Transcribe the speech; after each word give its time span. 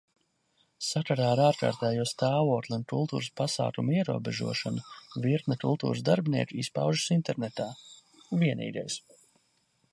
Sakarā 0.85 1.25
ar 1.33 1.41
ārkārtējo 1.47 2.05
stāvokli 2.11 2.73
un 2.77 2.85
kultūras 2.93 3.29
pasākumu 3.41 3.95
ierobežošanu 3.97 4.85
virkne 5.27 5.61
kultūras 5.67 6.03
darbinieku 6.11 6.61
izpaužas 6.65 7.15
internetā. 7.19 7.69
Vienīgais. 8.45 9.01